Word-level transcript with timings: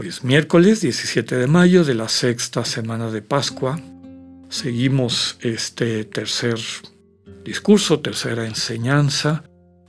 Hoy 0.00 0.06
es 0.06 0.22
miércoles 0.22 0.80
17 0.80 1.34
de 1.34 1.48
mayo 1.48 1.82
de 1.82 1.96
la 1.96 2.08
sexta 2.08 2.64
semana 2.64 3.10
de 3.10 3.20
Pascua. 3.20 3.80
Seguimos 4.48 5.36
este 5.40 6.04
tercer 6.04 6.56
discurso, 7.44 7.98
tercera 7.98 8.46
enseñanza 8.46 9.42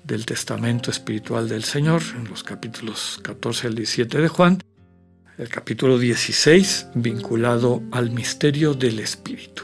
del 0.03 0.25
Testamento 0.25 0.89
Espiritual 0.89 1.47
del 1.47 1.63
Señor 1.63 2.01
en 2.17 2.27
los 2.27 2.43
capítulos 2.43 3.19
14 3.21 3.67
al 3.67 3.75
17 3.75 4.17
de 4.17 4.27
Juan, 4.29 4.63
el 5.37 5.47
capítulo 5.47 5.99
16 5.99 6.87
vinculado 6.95 7.83
al 7.91 8.09
misterio 8.09 8.73
del 8.73 9.01
Espíritu. 9.01 9.61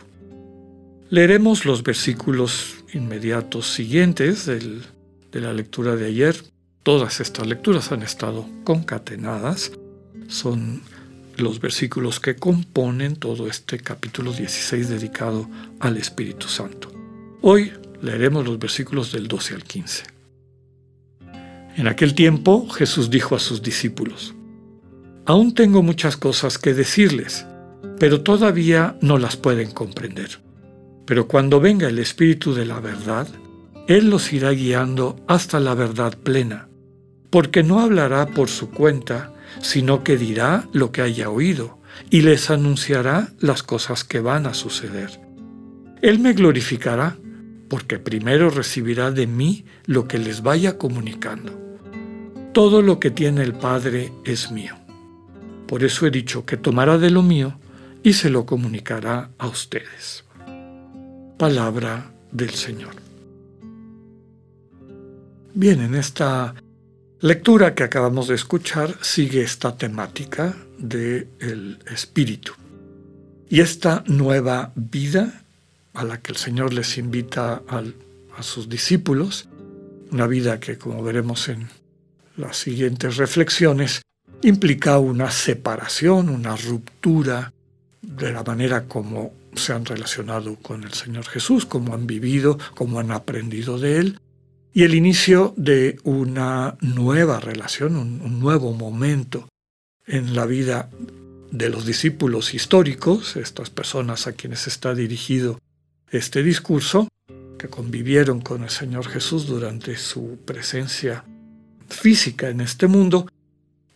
Leeremos 1.09 1.65
los 1.65 1.81
versículos 1.81 2.83
inmediatos 2.93 3.73
siguientes 3.73 4.45
de 4.45 5.41
la 5.41 5.53
lectura 5.53 5.95
de 5.95 6.05
ayer. 6.05 6.35
Todas 6.83 7.19
estas 7.19 7.47
lecturas 7.47 7.91
han 7.91 8.03
estado 8.03 8.47
concatenadas. 8.63 9.71
Son 10.27 10.81
los 11.37 11.59
versículos 11.59 12.19
que 12.19 12.35
componen 12.35 13.15
todo 13.15 13.47
este 13.47 13.79
capítulo 13.79 14.31
16 14.31 14.89
dedicado 14.89 15.49
al 15.79 15.97
Espíritu 15.97 16.47
Santo. 16.47 16.91
Hoy 17.41 17.71
leeremos 18.01 18.45
los 18.45 18.57
versículos 18.57 19.11
del 19.11 19.27
12 19.27 19.53
al 19.53 19.63
15. 19.63 20.03
En 21.77 21.87
aquel 21.87 22.15
tiempo 22.15 22.69
Jesús 22.69 23.09
dijo 23.09 23.35
a 23.35 23.39
sus 23.39 23.61
discípulos, 23.61 24.33
Aún 25.25 25.53
tengo 25.53 25.81
muchas 25.81 26.17
cosas 26.17 26.57
que 26.57 26.73
decirles, 26.73 27.45
pero 27.99 28.21
todavía 28.21 28.97
no 29.01 29.17
las 29.17 29.35
pueden 29.37 29.71
comprender. 29.71 30.39
Pero 31.05 31.27
cuando 31.27 31.59
venga 31.59 31.87
el 31.87 31.99
Espíritu 31.99 32.53
de 32.53 32.65
la 32.65 32.79
verdad, 32.79 33.27
Él 33.87 34.09
los 34.09 34.31
irá 34.33 34.51
guiando 34.51 35.19
hasta 35.27 35.59
la 35.59 35.73
verdad 35.73 36.17
plena, 36.17 36.67
porque 37.29 37.63
no 37.63 37.79
hablará 37.79 38.27
por 38.27 38.49
su 38.49 38.69
cuenta, 38.69 39.33
sino 39.61 40.03
que 40.03 40.17
dirá 40.17 40.67
lo 40.71 40.91
que 40.91 41.01
haya 41.01 41.29
oído, 41.29 41.79
y 42.09 42.21
les 42.21 42.49
anunciará 42.49 43.29
las 43.39 43.63
cosas 43.63 44.03
que 44.03 44.19
van 44.19 44.45
a 44.45 44.53
suceder. 44.53 45.19
Él 46.01 46.19
me 46.19 46.33
glorificará, 46.33 47.17
porque 47.69 47.99
primero 47.99 48.49
recibirá 48.49 49.11
de 49.11 49.27
mí 49.27 49.65
lo 49.85 50.07
que 50.07 50.19
les 50.19 50.43
vaya 50.43 50.77
comunicando. 50.77 51.59
Todo 52.53 52.81
lo 52.81 52.99
que 52.99 53.11
tiene 53.11 53.43
el 53.43 53.53
Padre 53.53 54.13
es 54.23 54.51
mío. 54.51 54.75
Por 55.67 55.83
eso 55.83 56.05
he 56.05 56.11
dicho 56.11 56.45
que 56.45 56.57
tomará 56.57 56.97
de 56.97 57.09
lo 57.09 57.23
mío 57.23 57.57
y 58.03 58.13
se 58.13 58.29
lo 58.29 58.45
comunicará 58.45 59.31
a 59.37 59.47
ustedes. 59.47 60.23
Palabra 61.37 62.13
del 62.31 62.51
Señor. 62.51 62.95
Bien, 65.53 65.81
en 65.81 65.95
esta 65.95 66.53
lectura 67.21 67.75
que 67.75 67.83
acabamos 67.83 68.27
de 68.27 68.35
escuchar 68.35 68.97
sigue 69.01 69.41
esta 69.41 69.77
temática 69.77 70.55
del 70.77 71.27
el 71.39 71.79
espíritu 71.91 72.53
y 73.49 73.61
esta 73.61 74.03
nueva 74.07 74.71
vida 74.75 75.43
a 75.93 76.03
la 76.03 76.21
que 76.21 76.31
el 76.33 76.37
Señor 76.37 76.73
les 76.73 76.97
invita 76.97 77.61
a 77.67 78.43
sus 78.43 78.67
discípulos, 78.67 79.47
una 80.11 80.27
vida 80.27 80.59
que, 80.59 80.77
como 80.77 81.01
veremos 81.03 81.47
en 81.47 81.69
las 82.35 82.57
siguientes 82.57 83.15
reflexiones, 83.15 84.01
implica 84.41 84.99
una 84.99 85.31
separación, 85.31 86.29
una 86.29 86.55
ruptura 86.55 87.53
de 88.01 88.31
la 88.31 88.43
manera 88.43 88.87
como 88.87 89.33
se 89.55 89.73
han 89.73 89.85
relacionado 89.85 90.57
con 90.57 90.83
el 90.83 90.93
Señor 90.93 91.25
Jesús, 91.25 91.65
como 91.65 91.93
han 91.93 92.07
vivido, 92.07 92.57
como 92.75 92.99
han 92.99 93.11
aprendido 93.11 93.79
de 93.79 93.99
Él, 93.99 94.19
y 94.75 94.83
el 94.83 94.93
inicio 94.93 95.53
de 95.55 96.01
una 96.03 96.75
nueva 96.81 97.39
relación, 97.39 97.95
un, 97.95 98.41
nuevo 98.41 98.73
momento 98.73 99.47
en 100.05 100.35
la 100.35 100.45
vida 100.45 100.89
de 101.49 101.69
los 101.69 101.85
discípulos 101.85 102.53
históricos, 102.53 103.37
estas 103.37 103.69
personas 103.69 104.27
a 104.27 104.33
quienes 104.33 104.67
está 104.67 104.93
dirigido 104.93 105.59
este 106.11 106.43
discurso, 106.43 107.07
que 107.57 107.69
convivieron 107.69 108.41
con 108.41 108.63
el 108.63 108.69
Señor 108.69 109.07
Jesús 109.07 109.47
durante 109.47 109.95
su 109.95 110.39
presencia 110.43 111.23
física 111.87 112.49
en 112.49 112.59
este 112.59 112.87
mundo, 112.87 113.29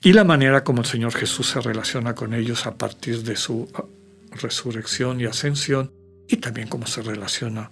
y 0.02 0.14
la 0.14 0.24
manera 0.24 0.64
como 0.64 0.80
el 0.80 0.88
Señor 0.88 1.12
Jesús 1.12 1.48
se 1.48 1.60
relaciona 1.60 2.16
con 2.16 2.34
ellos 2.34 2.66
a 2.66 2.76
partir 2.76 3.24
de 3.24 3.36
su 3.36 3.68
resurrección 4.32 5.20
y 5.20 5.26
ascensión, 5.26 5.92
y 6.30 6.38
también 6.38 6.70
cómo 6.70 6.88
se 6.88 7.02
relaciona 7.02 7.70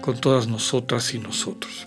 con 0.00 0.20
todas 0.20 0.48
nosotras 0.48 1.14
y 1.14 1.20
nosotros. 1.20 1.86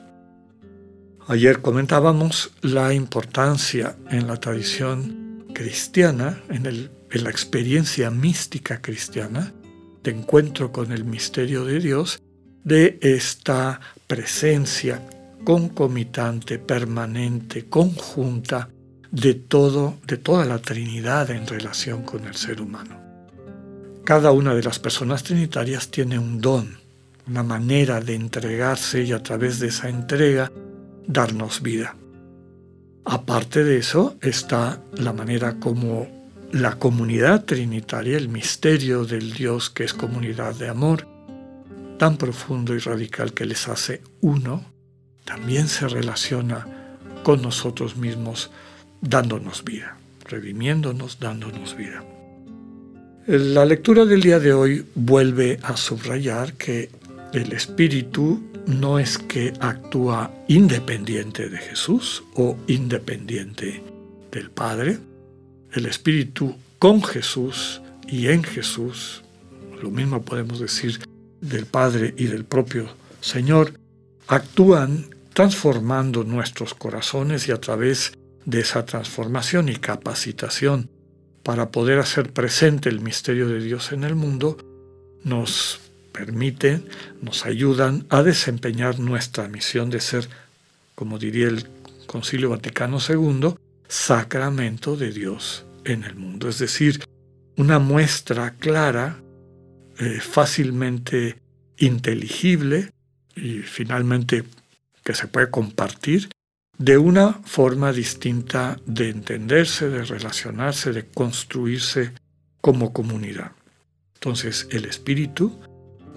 Ayer 1.28 1.62
comentábamos 1.62 2.52
la 2.62 2.94
importancia 2.94 3.96
en 4.10 4.28
la 4.28 4.38
tradición 4.38 5.46
cristiana, 5.54 6.42
en, 6.50 6.66
en 6.66 7.24
la 7.24 7.30
experiencia 7.30 8.10
mística 8.10 8.82
cristiana, 8.82 9.54
de 10.04 10.12
encuentro 10.12 10.72
con 10.72 10.92
el 10.92 11.06
misterio 11.06 11.64
de 11.64 11.80
Dios, 11.80 12.22
de 12.64 12.98
esta 13.02 13.80
presencia 14.08 15.08
concomitante, 15.44 16.58
permanente, 16.60 17.68
conjunta 17.70 18.70
de 19.12 19.36
todo, 19.36 19.98
de 20.08 20.18
toda 20.18 20.46
la 20.46 20.60
Trinidad 20.60 21.30
en 21.30 21.46
relación 21.46 22.04
con 22.04 22.26
el 22.26 22.36
ser 22.36 22.62
humano. 22.62 23.00
Cada 24.04 24.32
una 24.32 24.56
de 24.56 24.64
las 24.64 24.80
personas 24.80 25.24
trinitarias 25.24 25.90
tiene 25.90 26.18
un 26.18 26.42
don, 26.42 26.78
una 27.28 27.44
manera 27.44 28.02
de 28.02 28.16
entregarse 28.16 29.04
y 29.04 29.12
a 29.12 29.22
través 29.22 29.60
de 29.60 29.68
esa 29.68 29.90
entrega 29.90 30.52
darnos 31.08 31.62
vida. 31.62 31.96
Aparte 33.06 33.64
de 33.64 33.78
eso 33.78 34.16
está 34.22 34.82
la 34.94 35.14
manera 35.14 35.60
como 35.60 36.08
la 36.52 36.76
comunidad 36.78 37.46
trinitaria, 37.46 38.18
el 38.18 38.30
misterio 38.30 39.06
del 39.06 39.34
Dios 39.34 39.70
que 39.70 39.84
es 39.84 39.94
comunidad 39.94 40.56
de 40.56 40.70
amor, 40.70 41.08
tan 41.98 42.18
profundo 42.18 42.76
y 42.76 42.80
radical 42.80 43.34
que 43.34 43.46
les 43.46 43.68
hace 43.68 44.02
uno, 44.22 44.66
también 45.24 45.68
se 45.68 45.88
relaciona 45.88 46.68
con 47.24 47.42
nosotros 47.42 47.96
mismos 47.96 48.52
dándonos 49.02 49.64
vida, 49.64 49.98
redimiéndonos, 50.26 51.20
dándonos 51.20 51.76
vida. 51.76 52.04
La 53.28 53.66
lectura 53.66 54.06
del 54.06 54.22
día 54.22 54.40
de 54.40 54.54
hoy 54.54 54.86
vuelve 54.96 55.60
a 55.64 55.78
subrayar 55.78 56.54
que 56.54 56.90
el 57.34 57.54
Espíritu 57.54 58.42
no 58.68 59.00
es 59.00 59.18
que 59.18 59.54
actúa 59.60 60.32
independiente 60.48 61.50
de 61.50 61.58
Jesús 61.58 62.24
o 62.36 62.58
independiente 62.68 63.84
del 64.32 64.50
Padre. 64.50 65.00
El 65.74 65.86
Espíritu 65.86 66.56
con 66.80 67.04
Jesús 67.04 67.82
y 68.08 68.28
en 68.28 68.44
Jesús, 68.44 69.24
lo 69.82 69.92
mismo 69.92 70.22
podemos 70.22 70.60
decir 70.60 71.00
del 71.40 71.66
Padre 71.66 72.14
y 72.18 72.26
del 72.26 72.46
propio 72.46 72.88
Señor, 73.22 73.74
actúan 74.28 75.16
transformando 75.34 76.24
nuestros 76.24 76.74
corazones 76.74 77.48
y 77.48 77.52
a 77.52 77.62
través 77.62 78.14
de 78.46 78.60
esa 78.60 78.86
transformación 78.86 79.70
y 79.70 79.76
capacitación 79.76 80.90
para 81.44 81.72
poder 81.72 82.00
hacer 82.00 82.32
presente 82.32 82.90
el 82.90 83.00
misterio 83.00 83.48
de 83.48 83.60
Dios 83.60 83.92
en 83.92 84.04
el 84.04 84.16
mundo, 84.16 84.58
nos 85.24 85.80
permiten, 86.12 86.88
nos 87.22 87.46
ayudan 87.46 88.06
a 88.10 88.24
desempeñar 88.24 89.00
nuestra 89.00 89.48
misión 89.48 89.90
de 89.90 90.00
ser, 90.00 90.28
como 90.96 91.20
diría 91.20 91.48
el 91.48 91.68
Concilio 92.06 92.50
Vaticano 92.50 92.98
II, 93.00 93.56
sacramento 93.88 94.96
de 94.96 95.12
Dios 95.12 95.66
en 95.86 96.04
el 96.04 96.16
mundo. 96.16 96.50
Es 96.50 96.60
decir, 96.60 97.04
una 97.58 97.80
muestra 97.80 98.52
clara, 98.52 99.22
eh, 100.00 100.20
fácilmente 100.20 101.38
inteligible 101.78 102.92
y 103.36 103.60
finalmente 103.60 104.44
que 105.04 105.14
se 105.14 105.28
puede 105.28 105.50
compartir 105.50 106.30
de 106.78 106.98
una 106.98 107.34
forma 107.46 107.94
distinta 107.94 108.80
de 108.86 109.10
entenderse, 109.10 109.90
de 109.90 110.04
relacionarse, 110.04 110.92
de 110.92 111.06
construirse 111.06 112.14
como 112.60 112.94
comunidad. 112.94 113.52
Entonces 114.16 114.68
el 114.72 114.86
Espíritu 114.86 115.60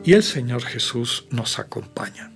y 0.04 0.12
el 0.12 0.22
Señor 0.22 0.62
Jesús 0.62 1.26
nos 1.30 1.58
acompañan. 1.58 2.34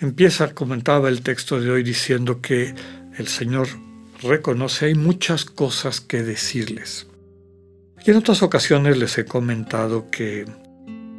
Empieza, 0.00 0.52
comentaba 0.52 1.08
el 1.08 1.22
texto 1.22 1.60
de 1.60 1.70
hoy, 1.70 1.82
diciendo 1.82 2.42
que 2.42 2.74
el 3.16 3.28
Señor 3.28 3.68
reconoce 4.22 4.86
hay 4.86 4.94
muchas 4.94 5.44
cosas 5.44 6.00
que 6.00 6.22
decirles. 6.22 7.06
Y 8.04 8.10
en 8.10 8.16
otras 8.18 8.42
ocasiones 8.42 8.98
les 8.98 9.16
he 9.18 9.24
comentado 9.24 10.10
que 10.10 10.44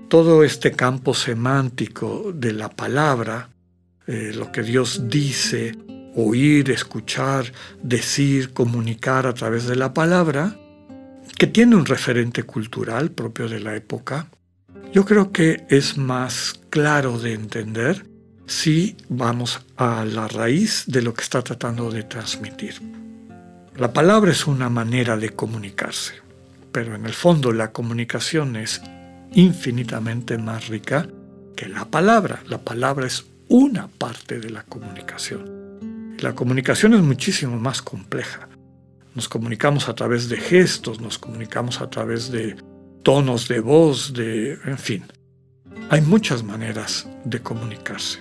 todo 0.10 0.44
este 0.44 0.72
campo 0.72 1.14
semántico 1.14 2.32
de 2.34 2.54
la 2.54 2.70
palabra, 2.70 3.50
eh, 4.06 4.32
lo 4.36 4.52
que 4.52 4.64
Dios 4.64 5.10
dice, 5.10 5.76
oír, 6.16 6.72
escuchar, 6.72 7.52
decir, 7.82 8.54
comunicar 8.54 9.28
a 9.28 9.34
través 9.34 9.66
de 9.66 9.76
la 9.76 9.94
palabra, 9.94 10.58
que 11.38 11.48
tiene 11.48 11.76
un 11.76 11.86
referente 11.86 12.44
cultural 12.44 13.12
propio 13.12 13.48
de 13.48 13.60
la 13.60 13.76
época, 13.76 14.30
yo 14.94 15.06
creo 15.06 15.32
que 15.32 15.66
es 15.70 15.98
más 15.98 16.60
claro 16.70 17.20
de 17.20 17.34
entender 17.34 18.06
si 18.46 18.96
vamos 19.10 19.66
a 19.76 20.06
la 20.06 20.28
raíz 20.28 20.86
de 20.88 21.02
lo 21.02 21.14
que 21.14 21.24
está 21.24 21.42
tratando 21.42 21.92
de 21.92 22.04
transmitir. 22.04 22.82
La 23.76 23.94
palabra 23.94 24.32
es 24.32 24.48
una 24.48 24.70
manera 24.70 25.18
de 25.18 25.30
comunicarse, 25.30 26.16
pero 26.72 26.96
en 26.96 27.06
el 27.06 27.14
fondo 27.14 27.52
la 27.52 27.72
comunicación 27.72 28.56
es 28.56 28.82
infinitamente 29.34 30.38
más 30.38 30.68
rica 30.68 31.08
que 31.56 31.68
la 31.68 31.86
palabra. 31.86 32.42
La 32.48 32.60
palabra 32.60 33.06
es 33.06 33.26
una 33.50 33.88
parte 33.88 34.40
de 34.40 34.50
la 34.50 34.64
comunicación. 34.64 36.18
La 36.20 36.34
comunicación 36.34 36.94
es 36.94 37.02
muchísimo 37.02 37.60
más 37.60 37.82
compleja. 37.82 38.50
Nos 39.14 39.30
comunicamos 39.30 39.90
a 39.90 39.96
través 39.96 40.30
de 40.30 40.38
gestos, 40.38 41.02
nos 41.02 41.20
comunicamos 41.20 41.82
a 41.82 41.90
través 41.90 42.32
de 42.32 42.56
tonos 43.08 43.48
de 43.48 43.62
voz, 43.62 44.12
de, 44.12 44.60
en 44.66 44.78
fin. 44.78 45.06
Hay 45.90 46.02
muchas 46.02 46.44
maneras 46.44 47.08
de 47.24 47.40
comunicarse. 47.40 48.20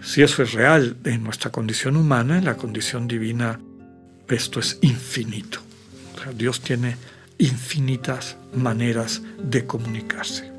Si 0.00 0.22
eso 0.22 0.42
es 0.42 0.52
real 0.54 0.96
en 1.04 1.22
nuestra 1.22 1.52
condición 1.52 1.98
humana, 1.98 2.38
en 2.38 2.46
la 2.46 2.56
condición 2.56 3.06
divina, 3.06 3.60
esto 4.26 4.58
es 4.58 4.78
infinito. 4.80 5.58
Dios 6.34 6.62
tiene 6.62 6.96
infinitas 7.36 8.38
maneras 8.54 9.20
de 9.42 9.66
comunicarse. 9.66 10.50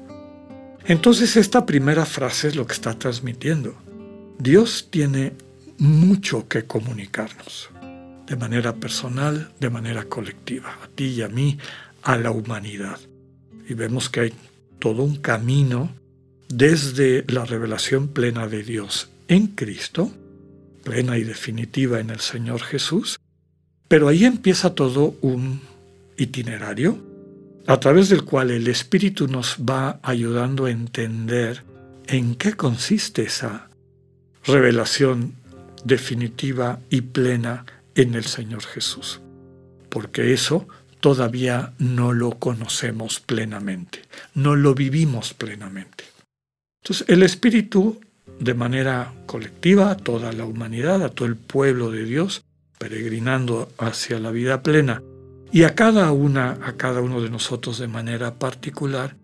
Entonces 0.85 1.35
esta 1.35 1.65
primera 1.65 2.05
frase 2.05 2.49
es 2.49 2.55
lo 2.55 2.67
que 2.67 2.73
está 2.73 2.93
transmitiendo. 2.93 3.73
Dios 4.37 4.89
tiene 4.91 5.33
mucho 5.79 6.47
que 6.47 6.65
comunicarnos, 6.65 7.71
de 8.27 8.35
manera 8.35 8.75
personal, 8.75 9.51
de 9.59 9.71
manera 9.71 10.03
colectiva, 10.03 10.77
a 10.83 10.87
ti 10.89 11.05
y 11.05 11.21
a 11.23 11.27
mí, 11.27 11.57
a 12.03 12.17
la 12.17 12.31
humanidad. 12.31 12.99
Y 13.67 13.73
vemos 13.73 14.09
que 14.09 14.19
hay 14.19 14.33
todo 14.79 15.03
un 15.03 15.15
camino 15.17 15.89
desde 16.49 17.23
la 17.27 17.45
revelación 17.45 18.09
plena 18.09 18.47
de 18.47 18.63
Dios 18.63 19.09
en 19.27 19.47
Cristo, 19.47 20.11
plena 20.83 21.17
y 21.17 21.23
definitiva 21.23 21.99
en 21.99 22.09
el 22.09 22.19
Señor 22.19 22.61
Jesús, 22.61 23.19
pero 23.87 24.07
ahí 24.07 24.25
empieza 24.25 24.75
todo 24.75 25.15
un 25.21 25.61
itinerario 26.17 26.97
a 27.65 27.79
través 27.79 28.09
del 28.09 28.23
cual 28.23 28.51
el 28.51 28.67
Espíritu 28.67 29.27
nos 29.27 29.57
va 29.57 29.99
ayudando 30.03 30.65
a 30.65 30.71
entender 30.71 31.63
en 32.07 32.35
qué 32.35 32.53
consiste 32.53 33.23
esa 33.23 33.69
revelación 34.45 35.33
definitiva 35.85 36.79
y 36.89 37.01
plena 37.01 37.65
en 37.95 38.15
el 38.15 38.25
Señor 38.25 38.63
Jesús. 38.63 39.21
Porque 39.89 40.33
eso 40.33 40.67
todavía 41.03 41.73
no 41.79 42.13
lo 42.13 42.39
conocemos 42.39 43.19
plenamente, 43.19 44.03
no 44.35 44.55
lo 44.55 44.73
vivimos 44.73 45.33
plenamente. 45.33 46.05
Entonces 46.81 47.05
el 47.09 47.23
Espíritu, 47.23 47.99
de 48.39 48.53
manera 48.53 49.13
colectiva, 49.25 49.91
a 49.91 49.97
toda 49.97 50.31
la 50.31 50.45
humanidad, 50.45 51.03
a 51.03 51.09
todo 51.09 51.27
el 51.27 51.35
pueblo 51.35 51.91
de 51.91 52.05
Dios, 52.05 52.45
peregrinando 52.77 53.69
hacia 53.77 54.17
la 54.17 54.31
vida 54.31 54.63
plena, 54.63 55.03
y 55.51 55.63
a 55.63 55.75
cada 55.75 56.09
una, 56.13 56.57
a 56.63 56.77
cada 56.77 57.01
uno 57.01 57.21
de 57.21 57.29
nosotros 57.29 57.79
de 57.79 57.89
manera 57.89 58.35
particular, 58.35 59.17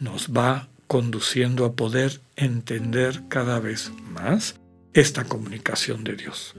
nos 0.00 0.30
va 0.34 0.70
conduciendo 0.86 1.66
a 1.66 1.74
poder 1.74 2.22
entender 2.36 3.24
cada 3.28 3.60
vez 3.60 3.92
más 4.08 4.58
esta 4.94 5.24
comunicación 5.24 6.02
de 6.02 6.16
Dios. 6.16 6.54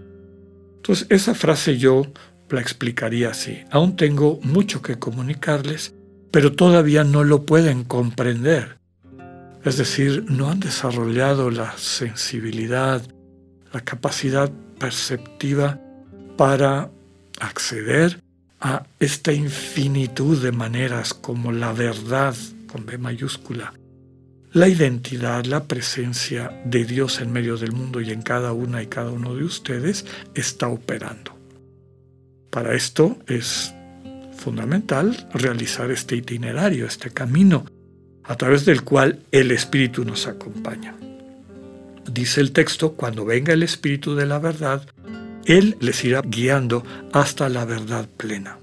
Entonces, 0.76 1.08
esa 1.10 1.34
frase 1.34 1.80
yo 1.80 2.04
la 2.50 2.62
explicaría 2.62 3.30
así. 3.30 3.60
Aún 3.72 3.96
tengo 3.96 4.40
mucho 4.44 4.82
que 4.82 5.00
comunicarles, 5.00 5.94
pero 6.32 6.54
todavía 6.54 7.04
no 7.04 7.24
lo 7.24 7.44
pueden 7.44 7.84
comprender. 7.84 8.78
Es 9.64 9.78
decir, 9.78 10.26
no 10.30 10.50
han 10.50 10.60
desarrollado 10.60 11.52
la 11.52 11.78
sensibilidad, 11.78 13.02
la 13.74 13.82
capacidad 13.82 14.52
perceptiva 14.80 15.80
para 16.38 16.90
acceder 17.40 18.22
a 18.60 18.86
esta 19.00 19.34
infinitud 19.34 20.42
de 20.42 20.52
maneras 20.52 21.14
como 21.14 21.52
la 21.52 21.74
verdad 21.74 22.36
con 22.72 22.86
B 22.86 22.98
mayúscula, 22.98 23.74
la 24.54 24.68
identidad, 24.68 25.46
la 25.46 25.66
presencia 25.66 26.62
de 26.66 26.86
Dios 26.86 27.20
en 27.22 27.32
medio 27.32 27.58
del 27.58 27.72
mundo 27.72 28.02
y 28.02 28.12
en 28.12 28.22
cada 28.22 28.54
una 28.54 28.82
y 28.82 28.88
cada 28.88 29.12
uno 29.12 29.36
de 29.36 29.44
ustedes 29.44 30.06
está 30.34 30.68
operando. 30.68 31.37
Para 32.58 32.74
esto 32.74 33.20
es 33.28 33.72
fundamental 34.36 35.30
realizar 35.32 35.92
este 35.92 36.16
itinerario, 36.16 36.88
este 36.88 37.12
camino, 37.12 37.66
a 38.24 38.36
través 38.36 38.66
del 38.66 38.82
cual 38.82 39.20
el 39.32 39.52
Espíritu 39.52 40.04
nos 40.04 40.26
acompaña. 40.26 40.96
Dice 42.12 42.42
el 42.42 42.54
texto, 42.54 42.94
cuando 42.94 43.26
venga 43.26 43.54
el 43.54 43.62
Espíritu 43.62 44.16
de 44.16 44.26
la 44.26 44.40
verdad, 44.40 44.88
él 45.46 45.78
les 45.82 46.04
irá 46.04 46.24
guiando 46.26 46.84
hasta 47.14 47.48
la 47.48 47.64
verdad 47.64 48.10
plena. 48.18 48.58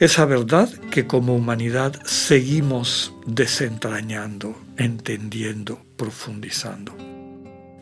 Esa 0.00 0.24
verdad 0.24 0.68
que 0.90 1.06
como 1.06 1.36
humanidad 1.36 1.94
seguimos 2.04 3.14
desentrañando, 3.24 4.56
entendiendo, 4.76 5.80
profundizando. 5.96 6.96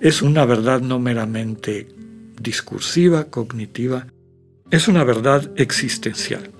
Es 0.02 0.20
una 0.20 0.44
verdad 0.44 0.82
no 0.82 0.98
meramente 0.98 1.88
discursiva, 2.38 3.24
cognitiva, 3.30 4.06
es 4.70 4.86
una 4.86 5.02
verdad 5.02 5.50
existencial. 5.56 6.50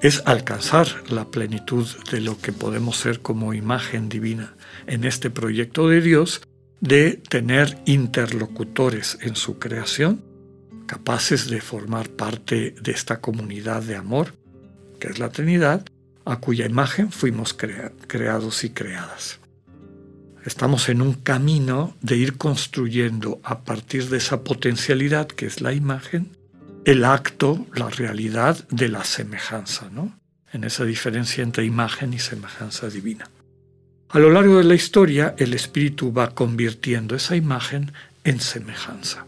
Es 0.00 0.22
alcanzar 0.24 0.86
la 1.10 1.30
plenitud 1.30 1.86
de 2.10 2.20
lo 2.20 2.38
que 2.38 2.52
podemos 2.52 2.96
ser 2.96 3.20
como 3.20 3.52
imagen 3.54 4.08
divina 4.08 4.54
en 4.86 5.04
este 5.04 5.30
proyecto 5.30 5.88
de 5.88 6.00
Dios 6.00 6.42
de 6.80 7.12
tener 7.28 7.78
interlocutores 7.84 9.18
en 9.20 9.36
su 9.36 9.58
creación, 9.58 10.22
capaces 10.86 11.48
de 11.48 11.60
formar 11.60 12.08
parte 12.10 12.74
de 12.80 12.92
esta 12.92 13.20
comunidad 13.20 13.82
de 13.82 13.96
amor, 13.96 14.34
que 14.98 15.08
es 15.08 15.18
la 15.18 15.30
Trinidad, 15.30 15.84
a 16.24 16.40
cuya 16.40 16.66
imagen 16.66 17.12
fuimos 17.12 17.54
creados 17.54 18.64
y 18.64 18.70
creadas. 18.70 19.40
Estamos 20.44 20.88
en 20.88 21.00
un 21.00 21.14
camino 21.14 21.96
de 22.00 22.16
ir 22.16 22.36
construyendo 22.36 23.40
a 23.42 23.60
partir 23.60 24.08
de 24.08 24.18
esa 24.18 24.42
potencialidad 24.42 25.26
que 25.26 25.46
es 25.46 25.62
la 25.62 25.72
imagen, 25.72 26.36
el 26.84 27.04
acto, 27.04 27.66
la 27.74 27.88
realidad 27.88 28.66
de 28.68 28.88
la 28.88 29.04
semejanza, 29.04 29.88
¿no? 29.90 30.18
En 30.52 30.64
esa 30.64 30.84
diferencia 30.84 31.42
entre 31.42 31.64
imagen 31.64 32.12
y 32.12 32.18
semejanza 32.18 32.88
divina. 32.88 33.28
A 34.10 34.18
lo 34.18 34.30
largo 34.30 34.58
de 34.58 34.64
la 34.64 34.74
historia, 34.74 35.34
el 35.38 35.54
espíritu 35.54 36.12
va 36.12 36.34
convirtiendo 36.34 37.16
esa 37.16 37.36
imagen 37.36 37.92
en 38.22 38.40
semejanza. 38.40 39.26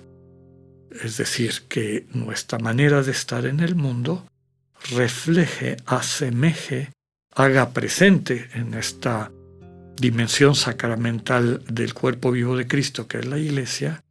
Es 1.02 1.16
decir, 1.16 1.62
que 1.68 2.06
nuestra 2.12 2.58
manera 2.58 3.02
de 3.02 3.10
estar 3.10 3.46
en 3.46 3.60
el 3.60 3.74
mundo 3.74 4.26
refleje, 4.90 5.76
asemeje, 5.86 6.92
haga 7.34 7.70
presente 7.70 8.48
en 8.54 8.74
esta 8.74 9.32
dimensión 9.96 10.54
sacramental 10.54 11.62
del 11.68 11.94
cuerpo 11.94 12.30
vivo 12.30 12.56
de 12.56 12.68
Cristo, 12.68 13.08
que 13.08 13.18
es 13.18 13.26
la 13.26 13.38
iglesia, 13.38 14.04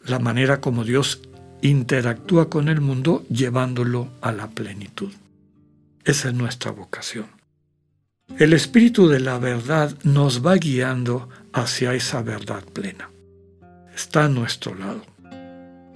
la 0.00 0.18
manera 0.18 0.60
como 0.60 0.84
Dios 0.84 1.20
interactúa 1.68 2.50
con 2.50 2.68
el 2.68 2.80
mundo 2.80 3.24
llevándolo 3.30 4.08
a 4.20 4.32
la 4.32 4.48
plenitud. 4.48 5.12
Esa 6.04 6.28
es 6.28 6.34
nuestra 6.34 6.70
vocación. 6.70 7.26
El 8.38 8.52
Espíritu 8.52 9.08
de 9.08 9.20
la 9.20 9.38
verdad 9.38 9.96
nos 10.02 10.44
va 10.44 10.56
guiando 10.56 11.28
hacia 11.52 11.94
esa 11.94 12.22
verdad 12.22 12.62
plena. 12.64 13.10
Está 13.94 14.26
a 14.26 14.28
nuestro 14.28 14.74
lado. 14.74 15.02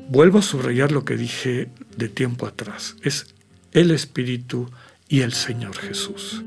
Vuelvo 0.08 0.38
a 0.38 0.42
subrayar 0.42 0.90
lo 0.90 1.04
que 1.04 1.16
dije 1.16 1.68
de 1.96 2.08
tiempo 2.08 2.46
atrás. 2.46 2.96
Es 3.02 3.34
el 3.72 3.90
Espíritu 3.90 4.70
y 5.06 5.20
el 5.20 5.32
Señor 5.32 5.76
Jesús. 5.76 6.42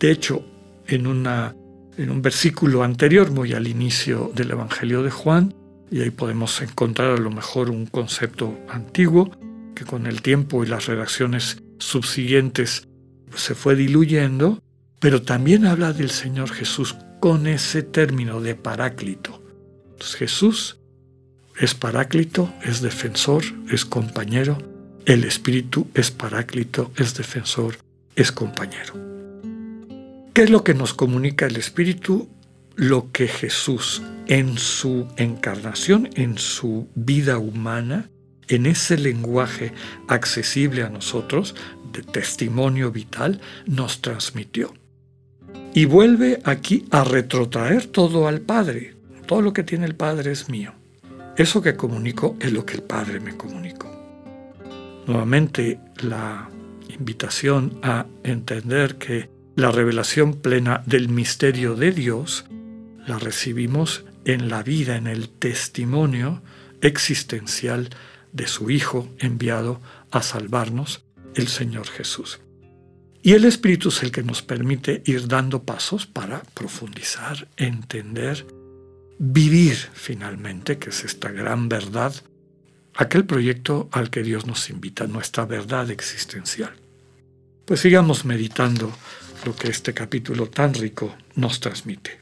De 0.00 0.10
hecho, 0.10 0.44
en, 0.88 1.06
en 1.06 2.10
un 2.10 2.22
versículo 2.22 2.82
anterior, 2.82 3.30
muy 3.30 3.52
al 3.52 3.68
inicio 3.68 4.32
del 4.34 4.50
Evangelio 4.50 5.04
de 5.04 5.10
Juan, 5.12 5.54
y 5.92 6.00
ahí 6.00 6.10
podemos 6.10 6.60
encontrar 6.62 7.12
a 7.12 7.20
lo 7.20 7.30
mejor 7.30 7.68
un 7.68 7.86
concepto 7.86 8.58
antiguo 8.68 9.30
que 9.74 9.84
con 9.84 10.06
el 10.06 10.22
tiempo 10.22 10.64
y 10.64 10.66
las 10.66 10.86
redacciones 10.86 11.62
subsiguientes 11.78 12.88
se 13.36 13.54
fue 13.54 13.76
diluyendo, 13.76 14.62
pero 14.98 15.22
también 15.22 15.66
habla 15.66 15.92
del 15.92 16.10
Señor 16.10 16.50
Jesús 16.50 16.96
con 17.20 17.46
ese 17.46 17.82
término 17.82 18.40
de 18.40 18.54
paráclito. 18.54 19.42
Jesús 20.00 20.78
es 21.58 21.74
paráclito, 21.74 22.52
es 22.62 22.80
defensor, 22.80 23.44
es 23.70 23.84
compañero. 23.84 24.58
El 25.04 25.24
Espíritu 25.24 25.88
es 25.94 26.10
paráclito, 26.10 26.90
es 26.96 27.14
defensor, 27.14 27.76
es 28.16 28.32
compañero. 28.32 28.94
¿Qué 30.32 30.42
es 30.42 30.50
lo 30.50 30.64
que 30.64 30.74
nos 30.74 30.94
comunica 30.94 31.46
el 31.46 31.56
Espíritu? 31.56 32.28
Lo 32.76 33.10
que 33.12 33.28
Jesús 33.28 34.02
en 34.26 34.56
su 34.58 35.06
encarnación, 35.16 36.08
en 36.14 36.38
su 36.38 36.88
vida 36.94 37.38
humana, 37.38 38.10
en 38.48 38.66
ese 38.66 38.98
lenguaje 38.98 39.72
accesible 40.08 40.82
a 40.82 40.88
nosotros, 40.88 41.54
de 41.92 42.02
testimonio 42.02 42.90
vital, 42.90 43.40
nos 43.66 44.00
transmitió. 44.00 44.72
Y 45.74 45.84
vuelve 45.86 46.40
aquí 46.44 46.86
a 46.90 47.04
retrotraer 47.04 47.86
todo 47.86 48.28
al 48.28 48.40
Padre. 48.40 48.94
Todo 49.26 49.42
lo 49.42 49.52
que 49.52 49.62
tiene 49.62 49.86
el 49.86 49.94
Padre 49.94 50.32
es 50.32 50.48
mío. 50.48 50.72
Eso 51.36 51.62
que 51.62 51.76
comunico 51.76 52.36
es 52.40 52.52
lo 52.52 52.66
que 52.66 52.74
el 52.74 52.82
Padre 52.82 53.20
me 53.20 53.36
comunicó. 53.36 53.90
Nuevamente, 55.06 55.78
la 56.02 56.48
invitación 56.88 57.78
a 57.82 58.06
entender 58.22 58.96
que 58.96 59.30
la 59.56 59.70
revelación 59.70 60.34
plena 60.34 60.82
del 60.86 61.08
misterio 61.08 61.74
de 61.74 61.92
Dios 61.92 62.44
la 63.06 63.18
recibimos 63.18 64.04
en 64.24 64.48
la 64.48 64.62
vida, 64.62 64.96
en 64.96 65.06
el 65.06 65.28
testimonio 65.28 66.42
existencial 66.80 67.90
de 68.32 68.46
su 68.46 68.70
Hijo 68.70 69.08
enviado 69.18 69.80
a 70.10 70.22
salvarnos, 70.22 71.04
el 71.34 71.48
Señor 71.48 71.88
Jesús. 71.88 72.40
Y 73.22 73.34
el 73.34 73.44
Espíritu 73.44 73.88
es 73.88 74.02
el 74.02 74.10
que 74.10 74.22
nos 74.22 74.42
permite 74.42 75.02
ir 75.06 75.28
dando 75.28 75.62
pasos 75.62 76.06
para 76.06 76.42
profundizar, 76.54 77.48
entender, 77.56 78.46
vivir 79.18 79.76
finalmente, 79.92 80.78
que 80.78 80.90
es 80.90 81.04
esta 81.04 81.30
gran 81.30 81.68
verdad, 81.68 82.14
aquel 82.94 83.24
proyecto 83.24 83.88
al 83.92 84.10
que 84.10 84.22
Dios 84.22 84.46
nos 84.46 84.68
invita, 84.70 85.06
nuestra 85.06 85.46
verdad 85.46 85.90
existencial. 85.90 86.74
Pues 87.64 87.80
sigamos 87.80 88.24
meditando 88.24 88.92
lo 89.46 89.54
que 89.54 89.68
este 89.68 89.94
capítulo 89.94 90.48
tan 90.48 90.74
rico 90.74 91.14
nos 91.36 91.60
transmite. 91.60 92.21